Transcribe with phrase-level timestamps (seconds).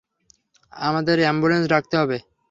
[0.73, 2.17] আমাদের এম্বুলেন্স ডাকতে হবে।